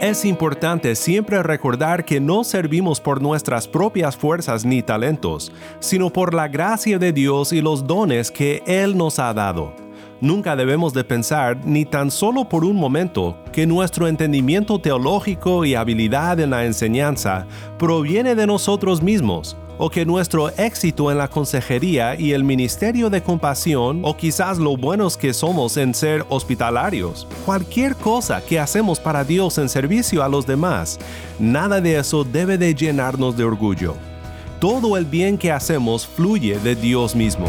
[0.00, 5.50] Es importante siempre recordar que no servimos por nuestras propias fuerzas ni talentos,
[5.80, 9.72] sino por la gracia de Dios y los dones que Él nos ha dado.
[10.20, 15.74] Nunca debemos de pensar, ni tan solo por un momento, que nuestro entendimiento teológico y
[15.74, 17.46] habilidad en la enseñanza
[17.78, 23.22] proviene de nosotros mismos, o que nuestro éxito en la consejería y el ministerio de
[23.22, 29.24] compasión, o quizás lo buenos que somos en ser hospitalarios, cualquier cosa que hacemos para
[29.24, 30.98] Dios en servicio a los demás,
[31.38, 33.94] nada de eso debe de llenarnos de orgullo.
[34.60, 37.48] Todo el bien que hacemos fluye de Dios mismo.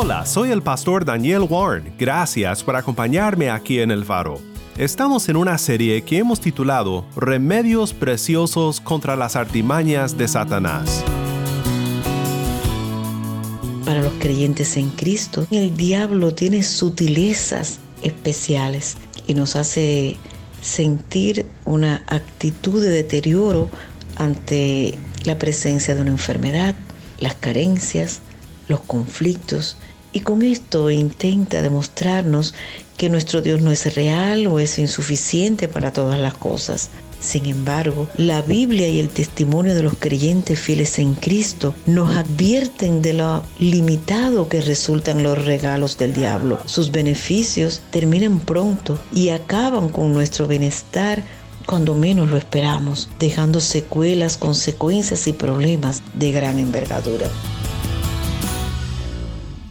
[0.00, 1.92] Hola, soy el pastor Daniel Warren.
[1.98, 4.40] Gracias por acompañarme aquí en El Faro.
[4.76, 11.02] Estamos en una serie que hemos titulado Remedios Preciosos contra las artimañas de Satanás.
[13.84, 20.16] Para los creyentes en Cristo, el diablo tiene sutilezas especiales y nos hace
[20.60, 23.68] sentir una actitud de deterioro
[24.14, 26.76] ante la presencia de una enfermedad,
[27.18, 28.20] las carencias,
[28.68, 29.76] los conflictos
[30.12, 32.54] y con esto intenta demostrarnos
[32.96, 36.90] que nuestro Dios no es real o es insuficiente para todas las cosas.
[37.20, 43.02] Sin embargo, la Biblia y el testimonio de los creyentes fieles en Cristo nos advierten
[43.02, 46.60] de lo limitado que resultan los regalos del diablo.
[46.66, 51.24] Sus beneficios terminan pronto y acaban con nuestro bienestar
[51.66, 57.28] cuando menos lo esperamos, dejando secuelas, consecuencias y problemas de gran envergadura.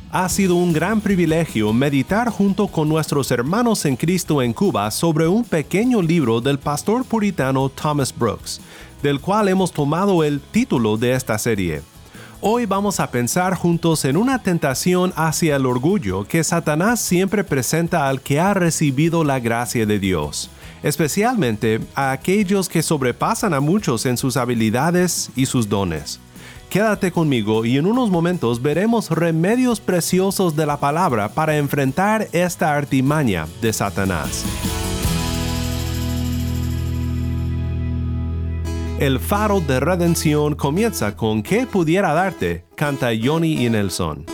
[0.10, 5.28] Ha sido un gran privilegio meditar junto con nuestros hermanos en Cristo en Cuba sobre
[5.28, 8.62] un pequeño libro del pastor puritano Thomas Brooks,
[9.04, 11.82] del cual hemos tomado el título de esta serie.
[12.40, 18.08] Hoy vamos a pensar juntos en una tentación hacia el orgullo que Satanás siempre presenta
[18.08, 20.50] al que ha recibido la gracia de Dios,
[20.84, 26.22] especialmente a aquellos que sobrepasan a muchos en sus habilidades y sus dones.
[26.70, 32.76] Quédate conmigo y en unos momentos veremos remedios preciosos de la palabra para enfrentar esta
[32.76, 34.44] artimaña de Satanás.
[39.00, 42.66] El faro de redención comienza con ¿Qué pudiera darte?
[42.76, 44.26] canta Johnny y Nelson.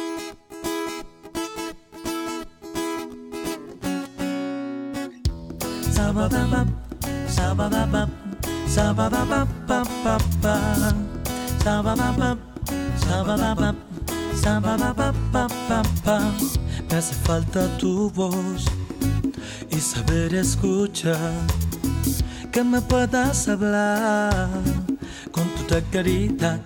[16.89, 18.65] Me hace falta tu voz
[19.71, 21.31] y saber escuchar
[22.51, 24.49] que me puedas hablar
[25.31, 26.59] con tu carita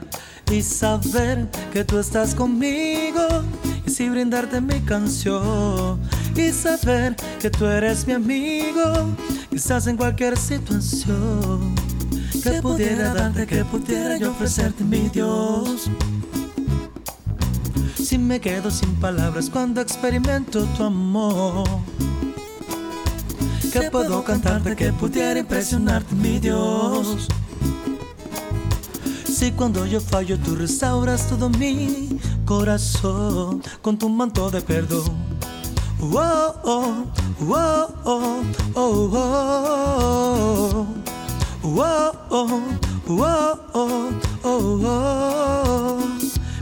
[0.51, 3.43] y saber que tú estás conmigo.
[3.85, 6.01] Y si brindarte mi canción
[6.35, 9.15] y saber que tú eres mi amigo
[9.51, 11.86] quizás en cualquier situación
[12.51, 15.89] que pudiera darte, que pudiera yo ofrecerte mi Dios.
[18.01, 21.67] Si me quedo sin palabras cuando experimento tu amor,
[23.71, 27.27] que puedo cantarte, que pudiera impresionarte mi Dios.
[29.27, 35.27] Si cuando yo fallo tú restauras todo mi corazón con tu manto de perdón.
[35.99, 37.05] Oh, oh,
[37.41, 38.43] oh, oh,
[38.75, 40.85] oh, oh.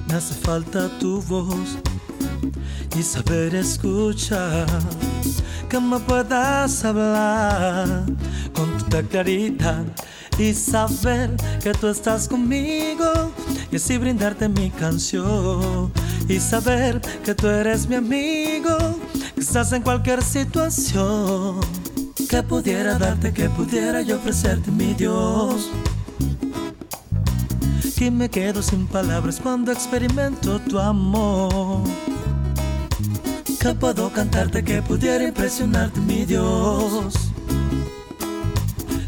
[0.08, 1.78] Me hace falta tu voz
[2.98, 4.66] y saber escuchar.
[5.70, 8.06] Que me puedas hablar
[8.54, 9.86] con tu claridad
[10.40, 13.32] y saber que tú estás conmigo.
[13.72, 15.92] Y así brindarte mi canción
[16.28, 18.76] y saber que tú eres mi amigo.
[19.36, 21.60] Que estás en cualquier situación
[22.28, 25.70] que pudiera darte, que pudiera yo ofrecerte mi Dios.
[27.98, 31.84] Que me quedo sin palabras cuando experimento tu amor.
[33.60, 37.32] que puedo cantarte que pudiera impresionarte, mi Dios.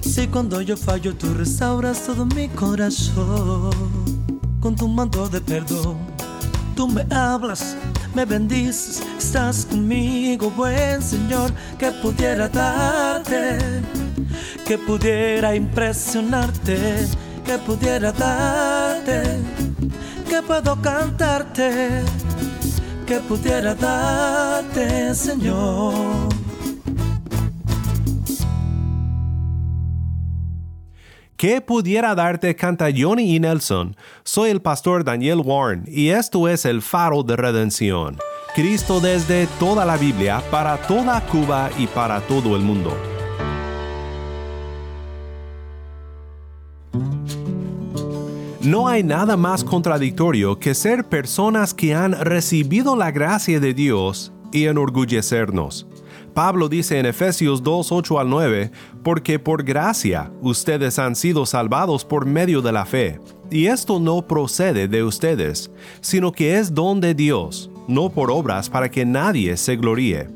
[0.02, 3.72] Si cuando yo fallo tú restauras todo mi corazón
[4.60, 5.98] con tu manto de perdón.
[6.76, 7.76] Tú me hablas,
[8.14, 13.58] me bendices, estás conmigo, buen Señor, que pudiera darte,
[14.66, 17.08] que pudiera impresionarte,
[17.46, 19.24] que pudiera darte,
[20.30, 22.04] que puedo cantarte
[23.08, 26.37] que pudiera darte, Señor.
[31.38, 33.96] ¿Qué pudiera darte canta Johnny y Nelson?
[34.24, 38.18] Soy el pastor Daniel Warren y esto es el faro de redención.
[38.56, 42.92] Cristo desde toda la Biblia, para toda Cuba y para todo el mundo.
[48.64, 54.34] No hay nada más contradictorio que ser personas que han recibido la gracia de Dios
[54.52, 55.86] y enorgullecernos.
[56.38, 58.70] Pablo dice en Efesios 2, 8 al 9,
[59.02, 63.20] porque por gracia ustedes han sido salvados por medio de la fe.
[63.50, 68.70] Y esto no procede de ustedes, sino que es don de Dios, no por obras
[68.70, 70.28] para que nadie se gloríe.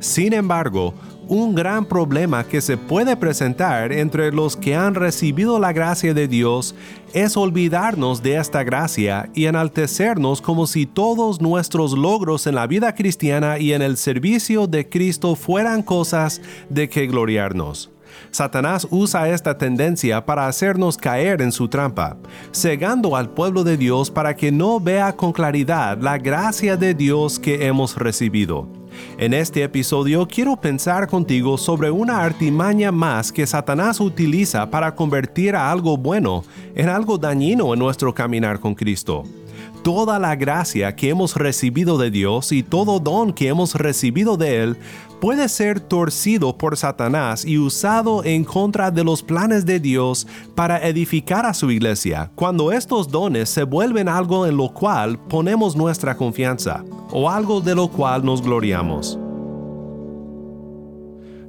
[0.00, 0.94] Sin embargo,
[1.28, 6.26] un gran problema que se puede presentar entre los que han recibido la gracia de
[6.28, 6.74] Dios
[7.12, 12.94] es olvidarnos de esta gracia y enaltecernos como si todos nuestros logros en la vida
[12.94, 17.91] cristiana y en el servicio de Cristo fueran cosas de que gloriarnos.
[18.32, 22.16] Satanás usa esta tendencia para hacernos caer en su trampa,
[22.50, 27.38] cegando al pueblo de Dios para que no vea con claridad la gracia de Dios
[27.38, 28.66] que hemos recibido.
[29.18, 35.54] En este episodio quiero pensar contigo sobre una artimaña más que Satanás utiliza para convertir
[35.54, 36.42] a algo bueno
[36.74, 39.24] en algo dañino en nuestro caminar con Cristo
[39.82, 44.62] toda la gracia que hemos recibido de Dios y todo don que hemos recibido de
[44.62, 44.76] Él
[45.22, 50.26] puede ser torcido por Satanás y usado en contra de los planes de Dios
[50.56, 55.76] para edificar a su iglesia, cuando estos dones se vuelven algo en lo cual ponemos
[55.76, 59.16] nuestra confianza o algo de lo cual nos gloriamos.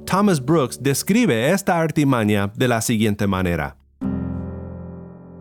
[0.04, 3.76] Thomas Brooks describe esta artimaña de la siguiente manera.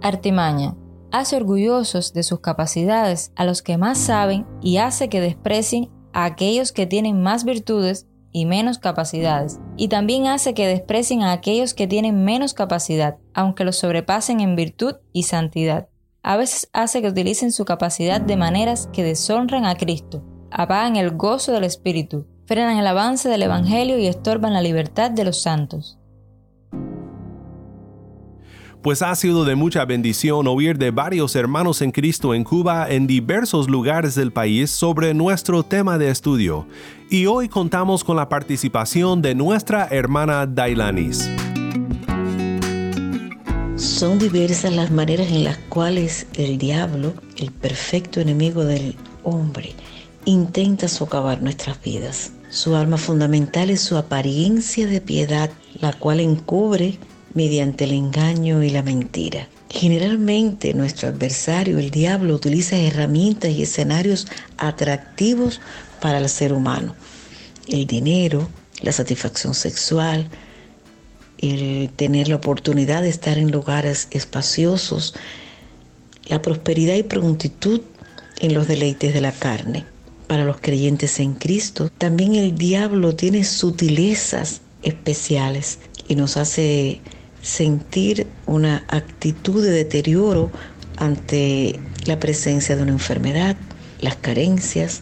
[0.02, 0.74] Artimaña
[1.12, 6.26] hace orgullosos de sus capacidades a los que más saben y hace que desprecien a
[6.26, 11.74] aquellos que tienen más virtudes y menos capacidades, y también hace que desprecien a aquellos
[11.74, 15.88] que tienen menos capacidad, aunque los sobrepasen en virtud y santidad.
[16.24, 21.12] A veces hace que utilicen su capacidad de maneras que deshonran a Cristo, apagan el
[21.12, 26.00] gozo del Espíritu, frenan el avance del Evangelio y estorban la libertad de los santos
[28.84, 33.08] pues ha sido de mucha bendición oír de varios hermanos en Cristo en Cuba en
[33.08, 36.68] diversos lugares del país sobre nuestro tema de estudio.
[37.14, 41.30] Y hoy contamos con la participación de nuestra hermana Dailanis.
[43.76, 49.74] Son diversas las maneras en las cuales el diablo, el perfecto enemigo del hombre,
[50.26, 52.32] intenta socavar nuestras vidas.
[52.50, 56.98] Su arma fundamental es su apariencia de piedad, la cual encubre
[57.36, 59.50] mediante el engaño y la mentira.
[59.70, 64.28] Generalmente nuestro adversario, el diablo, utiliza herramientas y escenarios
[64.58, 65.62] atractivos
[66.04, 66.96] para el ser humano.
[67.66, 68.50] El dinero,
[68.82, 70.28] la satisfacción sexual,
[71.38, 75.16] el tener la oportunidad de estar en lugares espaciosos,
[76.26, 77.80] la prosperidad y prontitud
[78.42, 79.86] en los deleites de la carne.
[80.28, 85.80] Para los creyentes en Cristo, también el diablo tiene sutilezas especiales
[86.10, 87.00] y nos hace
[87.42, 90.52] sentir una actitud de deterioro
[90.98, 93.56] ante la presencia de una enfermedad,
[94.02, 95.02] las carencias,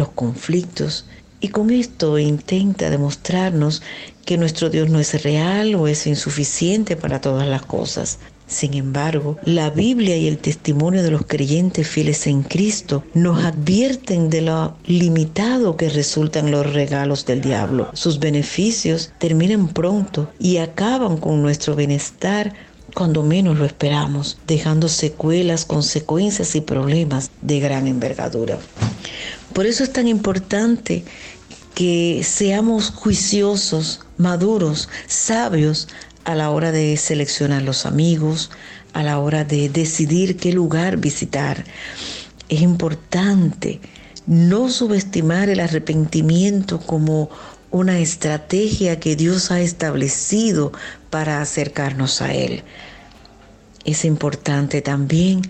[0.00, 1.06] los conflictos,
[1.40, 3.82] y con esto intenta demostrarnos
[4.24, 8.18] que nuestro Dios no es real o es insuficiente para todas las cosas,
[8.50, 14.28] sin embargo, la Biblia y el testimonio de los creyentes fieles en Cristo nos advierten
[14.28, 17.90] de lo limitado que resultan los regalos del diablo.
[17.92, 22.52] Sus beneficios terminan pronto y acaban con nuestro bienestar
[22.92, 28.58] cuando menos lo esperamos, dejando secuelas, consecuencias y problemas de gran envergadura.
[29.52, 31.04] Por eso es tan importante
[31.74, 35.88] que seamos juiciosos, maduros, sabios
[36.24, 38.50] a la hora de seleccionar los amigos,
[38.92, 41.64] a la hora de decidir qué lugar visitar.
[42.48, 43.80] Es importante
[44.26, 47.30] no subestimar el arrepentimiento como
[47.70, 50.72] una estrategia que Dios ha establecido
[51.08, 52.62] para acercarnos a Él.
[53.84, 55.42] Es importante también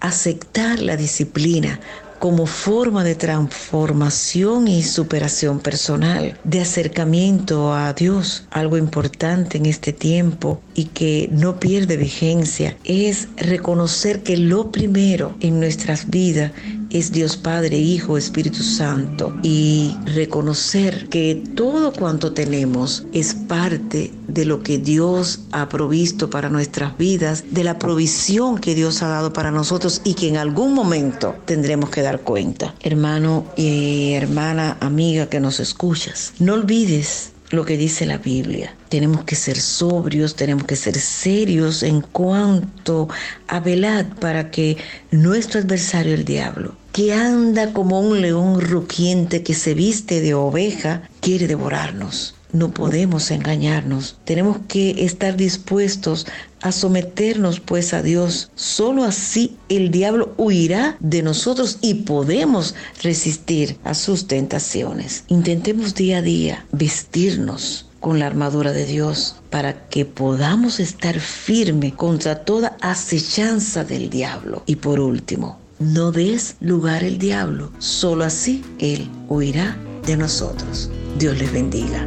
[0.00, 1.80] aceptar la disciplina
[2.20, 8.44] como forma de transformación y superación personal, de acercamiento a Dios.
[8.50, 15.34] Algo importante en este tiempo y que no pierde vigencia es reconocer que lo primero
[15.40, 16.52] en nuestras vidas
[16.90, 24.44] es Dios Padre, Hijo, Espíritu Santo y reconocer que todo cuanto tenemos es parte de
[24.44, 29.32] lo que Dios ha provisto para nuestras vidas, de la provisión que Dios ha dado
[29.32, 32.74] para nosotros y que en algún momento tendremos que dar cuenta.
[32.80, 38.74] Hermano y hermana, amiga que nos escuchas, no olvides lo que dice la Biblia.
[38.88, 43.08] Tenemos que ser sobrios, tenemos que ser serios en cuanto
[43.48, 44.76] a velar para que
[45.10, 51.08] nuestro adversario, el diablo, que anda como un león rugiente que se viste de oveja,
[51.20, 52.34] quiere devorarnos.
[52.52, 54.16] No podemos engañarnos.
[54.24, 56.26] Tenemos que estar dispuestos
[56.60, 58.50] a someternos pues a Dios.
[58.56, 65.24] Solo así el diablo huirá de nosotros y podemos resistir a sus tentaciones.
[65.28, 71.94] Intentemos día a día vestirnos con la armadura de Dios para que podamos estar firme
[71.94, 74.64] contra toda acechanza del diablo.
[74.66, 77.72] Y por último, no des lugar al diablo.
[77.78, 80.90] Solo así él huirá de nosotros.
[81.18, 82.06] Dios les bendiga.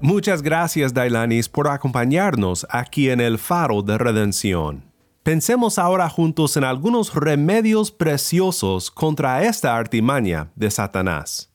[0.00, 4.84] Muchas gracias, Dailanis, por acompañarnos aquí en el Faro de Redención.
[5.24, 11.50] Pensemos ahora juntos en algunos remedios preciosos contra esta artimaña de Satanás.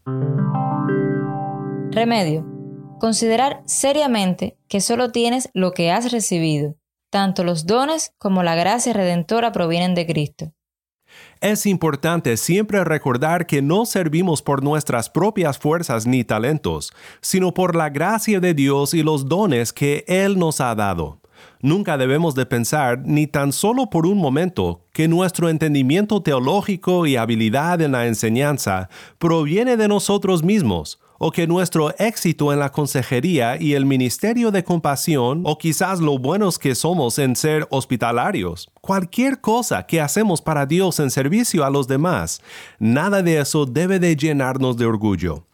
[1.92, 2.61] Remedio.
[3.02, 6.76] Considerar seriamente que solo tienes lo que has recibido.
[7.10, 10.54] Tanto los dones como la gracia redentora provienen de Cristo.
[11.40, 17.76] Es importante siempre recordar que no servimos por nuestras propias fuerzas ni talentos, sino por
[17.76, 21.22] la gracia de Dios y los dones que Él nos ha dado.
[21.60, 27.16] Nunca debemos de pensar, ni tan solo por un momento, que nuestro entendimiento teológico y
[27.16, 33.56] habilidad en la enseñanza proviene de nosotros mismos, o que nuestro éxito en la consejería
[33.62, 39.40] y el ministerio de compasión, o quizás lo buenos que somos en ser hospitalarios, cualquier
[39.40, 42.42] cosa que hacemos para Dios en servicio a los demás,
[42.80, 45.46] nada de eso debe de llenarnos de orgullo.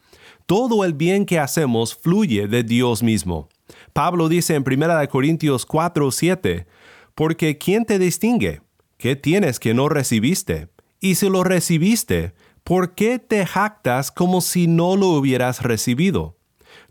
[0.45, 3.50] Todo el bien que hacemos fluye de Dios mismo.
[3.91, 6.65] Pablo dice en 1 Corintios 4, 7,
[7.13, 8.62] porque ¿quién te distingue?
[8.95, 10.69] ¿Qué tienes que no recibiste?
[11.01, 12.33] Y si lo recibiste,
[12.67, 16.36] ¿por qué te jactas como si no lo hubieras recibido?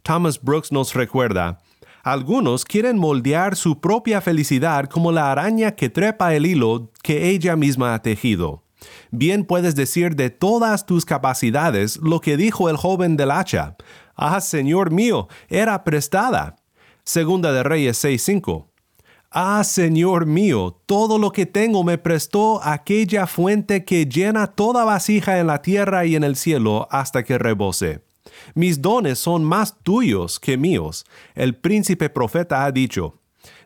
[0.03, 1.61] Thomas Brooks nos recuerda,
[2.03, 7.57] algunos quieren moldear su propia felicidad como la araña que trepa el hilo que ella
[7.57, 8.63] misma ha tejido.
[9.11, 13.77] Bien puedes decir de todas tus capacidades lo que dijo el joven del hacha.
[14.15, 16.57] Ah, Señor mío, era prestada.
[17.05, 18.67] Segunda de Reyes 6.5.
[19.31, 25.39] Ah, Señor mío, todo lo que tengo me prestó aquella fuente que llena toda vasija
[25.39, 28.05] en la tierra y en el cielo hasta que rebose.
[28.55, 31.05] Mis dones son más tuyos que míos.
[31.35, 33.21] El príncipe profeta ha dicho,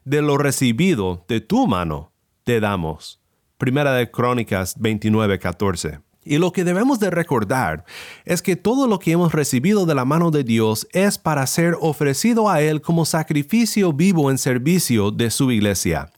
[0.04, 2.12] de lo recibido de tu mano
[2.44, 3.20] te damos.
[3.58, 6.00] Primera de Crónicas 29.14.
[6.24, 7.84] Y lo que debemos de recordar
[8.24, 11.76] es que todo lo que hemos recibido de la mano de Dios es para ser
[11.80, 16.12] ofrecido a Él como sacrificio vivo en servicio de su iglesia.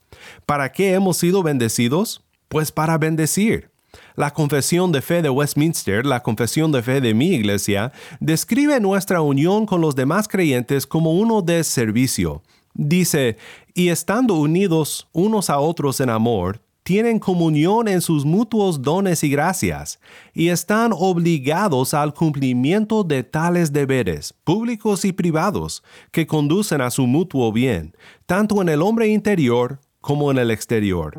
[0.44, 2.22] ¿Para qué hemos sido bendecidos?
[2.48, 3.70] Pues para bendecir.
[4.14, 9.20] La confesión de fe de Westminster, la confesión de fe de mi iglesia, describe nuestra
[9.20, 12.42] unión con los demás creyentes como uno de servicio.
[12.74, 13.36] Dice,
[13.74, 19.30] y estando unidos unos a otros en amor, tienen comunión en sus mutuos dones y
[19.30, 20.00] gracias,
[20.32, 27.06] y están obligados al cumplimiento de tales deberes, públicos y privados, que conducen a su
[27.06, 27.96] mutuo bien,
[28.26, 31.16] tanto en el hombre interior como en el exterior.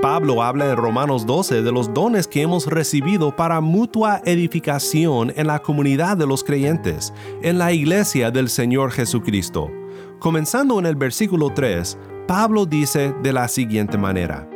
[0.00, 5.46] Pablo habla en Romanos 12 de los dones que hemos recibido para mutua edificación en
[5.46, 9.70] la comunidad de los creyentes, en la iglesia del Señor Jesucristo.
[10.18, 14.48] Comenzando en el versículo 3, Pablo dice de la siguiente manera,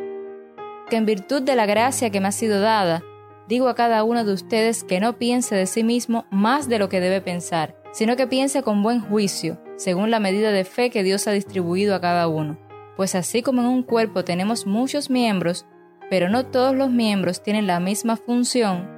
[0.89, 3.03] que en virtud de la gracia que me ha sido dada,
[3.49, 6.89] digo a cada uno de ustedes que no piense de sí mismo más de lo
[6.89, 11.03] que debe pensar, sino que piense con buen juicio, según la medida de fe que
[11.03, 12.59] Dios ha distribuido a cada uno.
[12.97, 15.67] Pues así como en un cuerpo tenemos muchos miembros,
[16.11, 18.89] pero no todos los miembros tienen la misma función,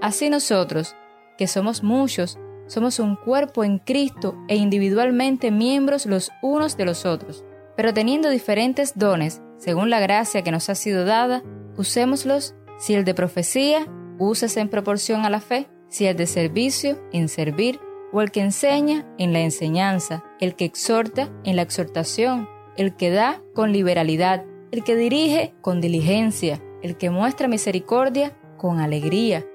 [0.00, 0.94] así nosotros,
[1.38, 7.06] que somos muchos, somos un cuerpo en Cristo e individualmente miembros los unos de los
[7.06, 7.44] otros,
[7.76, 11.42] pero teniendo diferentes dones, según la gracia que nos ha sido dada,
[11.76, 12.54] usémoslos.
[12.78, 13.86] Si el de profecía,
[14.18, 15.68] úsese en proporción a la fe.
[15.88, 17.80] Si el de servicio, en servir.
[18.12, 20.24] O el que enseña, en la enseñanza.
[20.40, 22.48] El que exhorta, en la exhortación.
[22.76, 24.44] El que da, con liberalidad.
[24.72, 29.46] el que dirige con diligencia, el que muestra misericordia con alegría.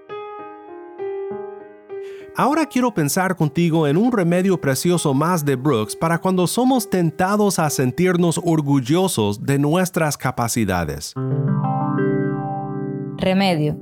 [2.37, 7.59] Ahora quiero pensar contigo en un remedio precioso más de Brooks para cuando somos tentados
[7.59, 11.13] a sentirnos orgullosos de nuestras capacidades.
[13.17, 13.77] Remedio.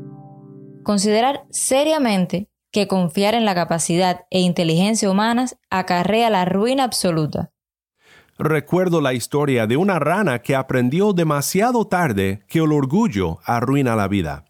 [0.83, 7.51] Considerar seriamente que confiar en la capacidad e inteligencia humanas acarrea la ruina absoluta.
[8.39, 14.07] Recuerdo la historia de una rana que aprendió demasiado tarde que el orgullo arruina la
[14.07, 14.45] vida.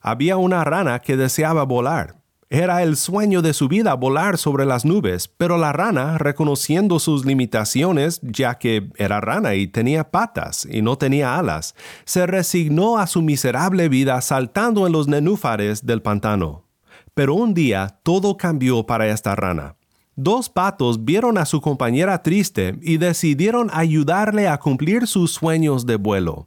[0.00, 2.21] Había una rana que deseaba volar.
[2.54, 7.24] Era el sueño de su vida volar sobre las nubes, pero la rana, reconociendo sus
[7.24, 13.06] limitaciones, ya que era rana y tenía patas y no tenía alas, se resignó a
[13.06, 16.66] su miserable vida saltando en los nenúfares del pantano.
[17.14, 19.76] Pero un día todo cambió para esta rana.
[20.14, 25.96] Dos patos vieron a su compañera triste y decidieron ayudarle a cumplir sus sueños de
[25.96, 26.46] vuelo.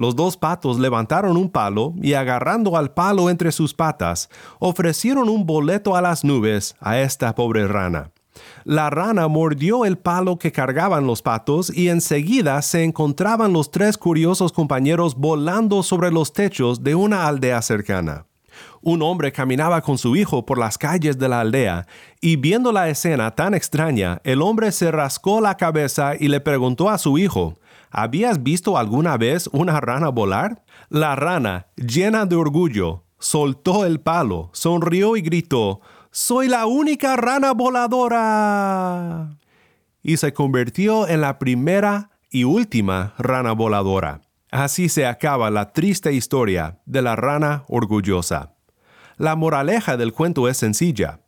[0.00, 5.44] Los dos patos levantaron un palo y agarrando al palo entre sus patas, ofrecieron un
[5.44, 8.10] boleto a las nubes a esta pobre rana.
[8.64, 13.98] La rana mordió el palo que cargaban los patos y enseguida se encontraban los tres
[13.98, 18.24] curiosos compañeros volando sobre los techos de una aldea cercana.
[18.80, 21.86] Un hombre caminaba con su hijo por las calles de la aldea,
[22.22, 26.88] y viendo la escena tan extraña, el hombre se rascó la cabeza y le preguntó
[26.88, 27.58] a su hijo,
[27.90, 30.62] ¿Habías visto alguna vez una rana volar?
[30.88, 35.80] La rana, llena de orgullo, soltó el palo, sonrió y gritó,
[36.12, 39.36] ¡Soy la única rana voladora!
[40.02, 44.22] Y se convirtió en la primera y última rana voladora.
[44.50, 48.54] Así se acaba la triste historia de la rana orgullosa.
[49.16, 51.20] La moraleja del cuento es sencilla.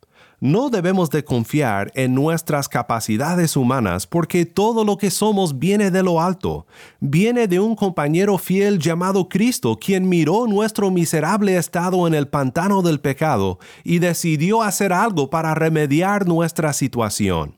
[0.43, 6.03] No debemos de confiar en nuestras capacidades humanas porque todo lo que somos viene de
[6.03, 6.67] lo alto,
[6.99, 12.81] viene de un compañero fiel llamado Cristo, quien miró nuestro miserable estado en el pantano
[12.81, 17.57] del pecado y decidió hacer algo para remediar nuestra situación.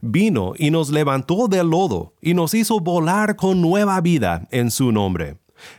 [0.00, 4.90] Vino y nos levantó del lodo y nos hizo volar con nueva vida en su
[4.90, 5.36] nombre.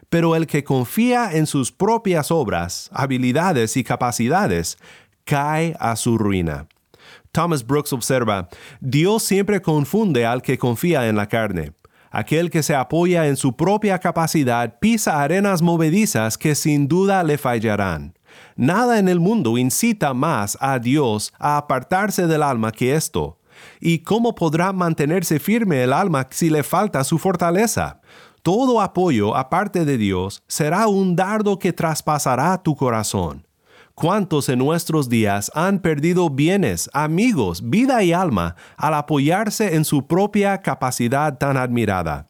[0.10, 4.78] Pero el que confía en sus propias obras, habilidades y capacidades,
[5.26, 6.68] cae a su ruina.
[7.32, 8.48] Thomas Brooks observa,
[8.80, 11.74] Dios siempre confunde al que confía en la carne.
[12.12, 17.40] Aquel que se apoya en su propia capacidad pisa arenas movedizas que sin duda le
[17.40, 18.14] fallarán.
[18.56, 23.40] Nada en el mundo incita más a Dios a apartarse del alma que esto.
[23.80, 28.02] ¿Y cómo podrá mantenerse firme el alma si le falta su fortaleza?
[28.44, 33.48] Todo apoyo aparte de Dios será un dardo que traspasará tu corazón.
[33.96, 40.08] ¿Cuántos en nuestros días han perdido bienes, amigos, vida y alma al apoyarse en su
[40.08, 42.28] propia capacidad tan admirada?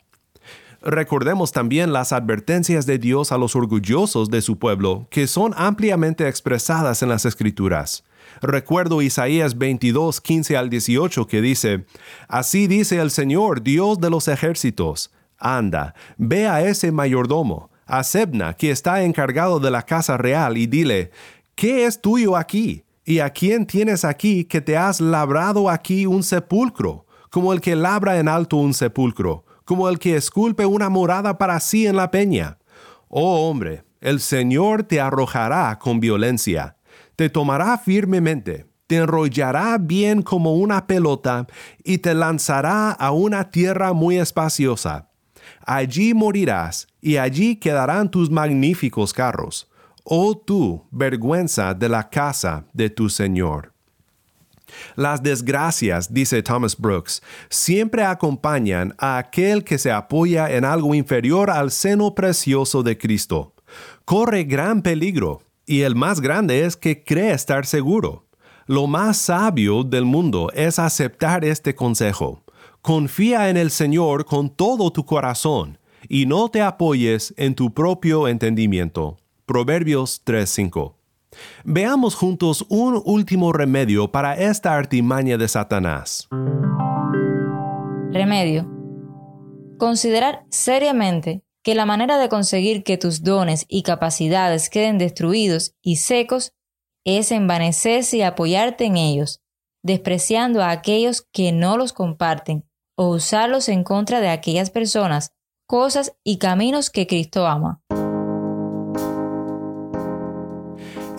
[0.82, 6.28] Recordemos también las advertencias de Dios a los orgullosos de su pueblo, que son ampliamente
[6.28, 8.04] expresadas en las Escrituras.
[8.42, 11.86] Recuerdo Isaías 22, 15 al 18 que dice,
[12.28, 18.54] Así dice el Señor, Dios de los ejércitos, anda, ve a ese mayordomo, a Sebna,
[18.54, 21.12] que está encargado de la casa real, y dile,
[21.56, 22.84] ¿qué es tuyo aquí?
[23.06, 27.76] ¿Y a quién tienes aquí que te has labrado aquí un sepulcro, como el que
[27.76, 32.12] labra en alto un sepulcro, como el que esculpe una morada para sí en la
[32.12, 32.60] peña?
[33.10, 36.78] Oh hombre, el Señor te arrojará con violencia,
[37.16, 41.48] te tomará firmemente, te enrollará bien como una pelota
[41.84, 45.10] y te lanzará a una tierra muy espaciosa.
[45.66, 49.70] Allí morirás y allí quedarán tus magníficos carros
[50.04, 53.74] oh tú, vergüenza de la casa de tu Señor.
[54.96, 61.50] Las desgracias, dice Thomas Brooks, siempre acompañan a aquel que se apoya en algo inferior
[61.50, 63.54] al seno precioso de Cristo.
[64.06, 68.26] Corre gran peligro, y el más grande es que cree estar seguro.
[68.66, 72.44] Lo más sabio del mundo es aceptar este consejo.
[72.82, 75.78] Confía en el Señor con todo tu corazón,
[76.10, 79.18] y no te apoyes en tu propio entendimiento.
[79.46, 80.96] Proverbios 3:5.
[81.66, 86.30] Veamos juntos un último remedio para esta artimaña de Satanás.
[88.12, 88.72] Remedio.
[89.78, 95.98] Considerar seriamente que la manera de conseguir que tus dones y capacidades queden destruidos y
[95.98, 96.54] secos
[97.04, 99.42] es envanecerse y apoyarte en ellos,
[99.82, 105.34] despreciando a aquellos que no los comparten o usarlos en contra de aquellas personas,
[105.68, 107.83] cosas y caminos que Cristo ama.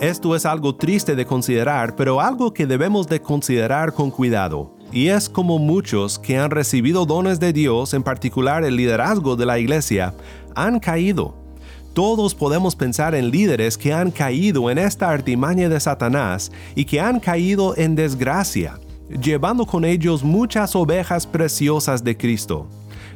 [0.01, 4.75] Esto es algo triste de considerar, pero algo que debemos de considerar con cuidado.
[4.91, 9.45] Y es como muchos que han recibido dones de Dios, en particular el liderazgo de
[9.45, 10.13] la iglesia,
[10.53, 11.37] han caído.
[11.93, 16.99] Todos podemos pensar en líderes que han caído en esta artimaña de Satanás y que
[16.99, 18.77] han caído en desgracia,
[19.09, 22.67] llevando con ellos muchas ovejas preciosas de Cristo.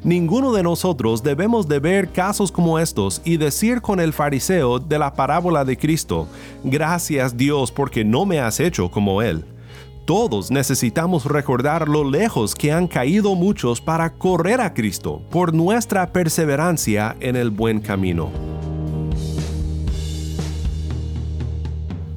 [0.04, 4.98] Ninguno de nosotros debemos de ver casos como estos y decir con el fariseo de
[4.98, 6.28] la parábola de Cristo,
[6.64, 9.44] gracias Dios porque no me has hecho como él.
[10.06, 16.12] Todos necesitamos recordar lo lejos que han caído muchos para correr a Cristo por nuestra
[16.12, 18.59] perseverancia en el buen camino.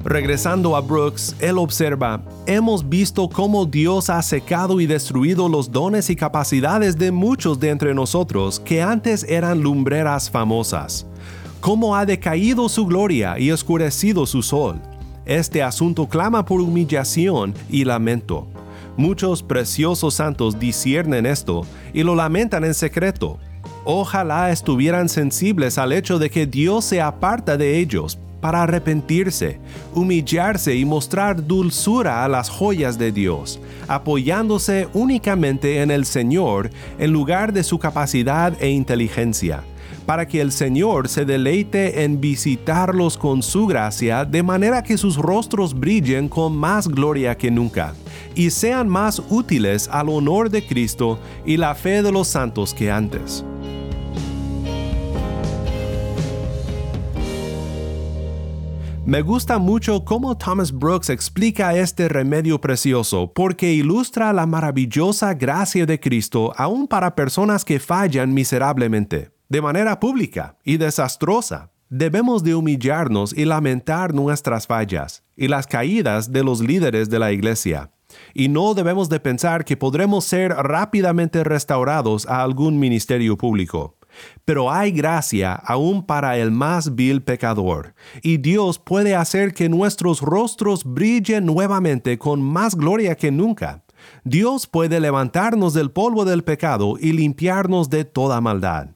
[0.05, 6.09] Regresando a Brooks, él observa, hemos visto cómo Dios ha secado y destruido los dones
[6.09, 11.07] y capacidades de muchos de entre nosotros que antes eran lumbreras famosas.
[11.61, 14.81] Cómo ha decaído su gloria y oscurecido su sol.
[15.25, 18.45] Este asunto clama por humillación y lamento.
[18.97, 23.39] Muchos preciosos santos disciernen esto y lo lamentan en secreto.
[23.85, 29.57] Ojalá estuvieran sensibles al hecho de que Dios se aparta de ellos para arrepentirse,
[29.95, 37.13] humillarse y mostrar dulzura a las joyas de Dios, apoyándose únicamente en el Señor en
[37.13, 39.63] lugar de su capacidad e inteligencia,
[40.05, 45.15] para que el Señor se deleite en visitarlos con su gracia de manera que sus
[45.15, 47.93] rostros brillen con más gloria que nunca,
[48.35, 52.91] y sean más útiles al honor de Cristo y la fe de los santos que
[52.91, 53.45] antes.
[59.13, 65.85] Me gusta mucho cómo Thomas Brooks explica este remedio precioso porque ilustra la maravillosa gracia
[65.85, 71.69] de Cristo aún para personas que fallan miserablemente, de manera pública y desastrosa.
[71.89, 77.31] Debemos de humillarnos y lamentar nuestras fallas y las caídas de los líderes de la
[77.31, 77.91] iglesia.
[78.33, 83.95] Y no debemos de pensar que podremos ser rápidamente restaurados a algún ministerio público.
[84.45, 90.21] Pero hay gracia aún para el más vil pecador, y Dios puede hacer que nuestros
[90.21, 93.83] rostros brillen nuevamente con más gloria que nunca.
[94.23, 98.89] Dios puede levantarnos del polvo del pecado y limpiarnos de toda maldad.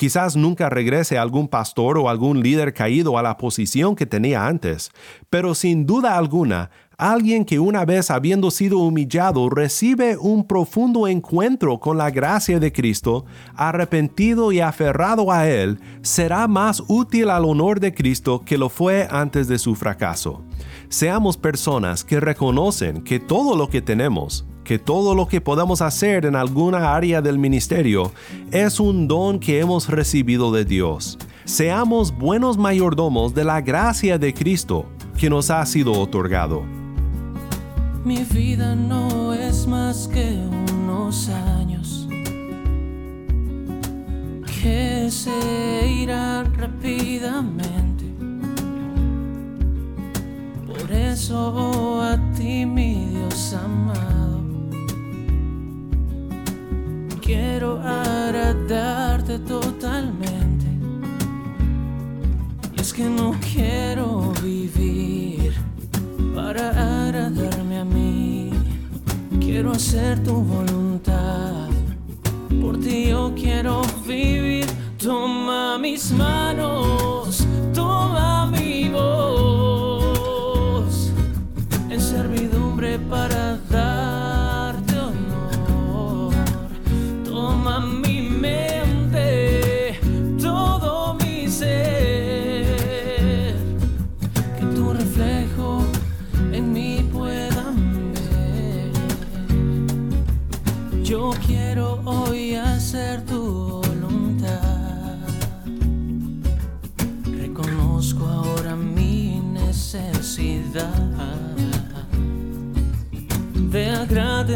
[0.00, 4.90] Quizás nunca regrese algún pastor o algún líder caído a la posición que tenía antes,
[5.28, 6.70] pero sin duda alguna
[7.00, 12.72] alguien que una vez habiendo sido humillado recibe un profundo encuentro con la gracia de
[12.72, 18.68] Cristo, arrepentido y aferrado a Él, será más útil al honor de Cristo que lo
[18.68, 20.42] fue antes de su fracaso.
[20.90, 26.26] Seamos personas que reconocen que todo lo que tenemos, que todo lo que podamos hacer
[26.26, 28.12] en alguna área del ministerio
[28.52, 31.18] es un don que hemos recibido de Dios.
[31.46, 34.84] Seamos buenos mayordomos de la gracia de Cristo
[35.16, 36.79] que nos ha sido otorgado.
[38.02, 40.38] Mi vida no es más que
[40.72, 42.08] unos años
[44.62, 48.06] que se irán rápidamente.
[50.66, 54.40] Por eso a ti, mi Dios amado,
[57.20, 60.66] quiero agradarte totalmente.
[62.76, 65.29] Y es que no quiero vivir
[66.34, 66.70] para
[67.04, 68.50] agradarme a mí.
[69.40, 71.68] Quiero hacer tu voluntad.
[72.60, 74.66] Por ti yo quiero vivir.
[74.98, 78.46] Toma mis manos, toma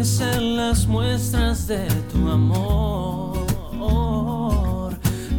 [0.04, 3.38] agradecer las muestras de tu amor.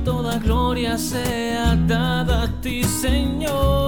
[0.04, 3.85] Toda gloria sea dada a ti, Señor.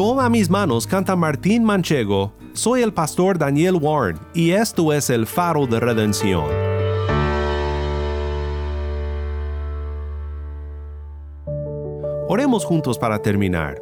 [0.00, 2.32] Toma mis manos canta Martín Manchego.
[2.54, 6.46] Soy el pastor Daniel Warren y esto es el faro de redención.
[12.30, 13.78] Oremos juntos para terminar.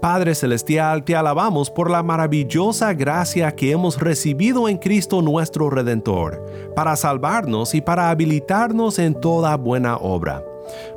[0.00, 6.72] Padre Celestial, te alabamos por la maravillosa gracia que hemos recibido en Cristo nuestro Redentor,
[6.74, 10.42] para salvarnos y para habilitarnos en toda buena obra.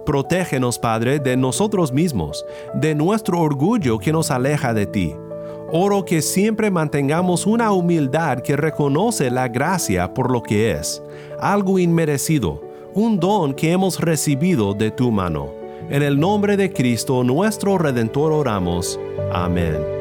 [0.06, 5.16] Protégenos, Padre, de nosotros mismos, de nuestro orgullo que nos aleja de ti.
[5.72, 11.02] Oro que siempre mantengamos una humildad que reconoce la gracia por lo que es,
[11.40, 12.62] algo inmerecido,
[12.94, 15.50] un don que hemos recibido de tu mano.
[15.90, 19.00] En el nombre de Cristo nuestro Redentor oramos.
[19.32, 20.01] Amén.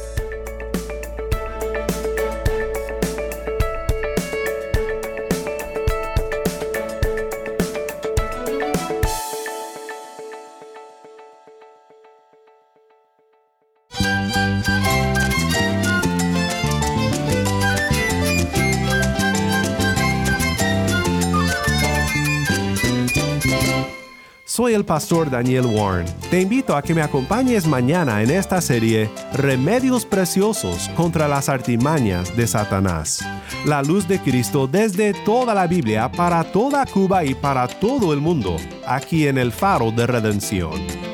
[24.81, 26.07] el pastor Daniel Warren.
[26.31, 32.35] Te invito a que me acompañes mañana en esta serie Remedios Preciosos contra las artimañas
[32.35, 33.23] de Satanás.
[33.65, 38.21] La luz de Cristo desde toda la Biblia para toda Cuba y para todo el
[38.21, 38.55] mundo,
[38.87, 41.10] aquí en el faro de redención.